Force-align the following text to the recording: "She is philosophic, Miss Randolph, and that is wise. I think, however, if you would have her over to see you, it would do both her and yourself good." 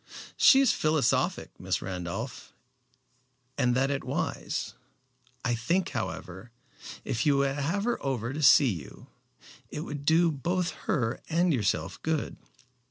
"She 0.35 0.61
is 0.61 0.73
philosophic, 0.73 1.51
Miss 1.59 1.79
Randolph, 1.79 2.53
and 3.55 3.75
that 3.75 3.91
is 3.91 4.01
wise. 4.01 4.73
I 5.45 5.53
think, 5.53 5.89
however, 5.89 6.49
if 7.05 7.23
you 7.23 7.37
would 7.37 7.55
have 7.57 7.83
her 7.83 8.03
over 8.03 8.33
to 8.33 8.41
see 8.41 8.71
you, 8.71 9.05
it 9.69 9.81
would 9.81 10.03
do 10.03 10.31
both 10.31 10.71
her 10.89 11.21
and 11.29 11.53
yourself 11.53 12.01
good." 12.01 12.35